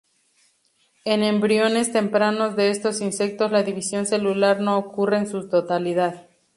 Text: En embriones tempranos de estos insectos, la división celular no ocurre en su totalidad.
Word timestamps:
En 1.05 1.21
embriones 1.21 1.91
tempranos 1.93 2.55
de 2.55 2.71
estos 2.71 3.01
insectos, 3.01 3.51
la 3.51 3.61
división 3.61 4.07
celular 4.07 4.59
no 4.59 4.79
ocurre 4.79 5.19
en 5.19 5.27
su 5.27 5.47
totalidad. 5.47 6.27